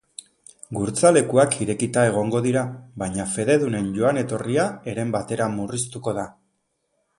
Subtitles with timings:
[0.77, 2.63] Gurtza-lekuak irekita egongo dira,
[3.03, 6.27] baina fededunen joan-etorria heren batera murriztuko da.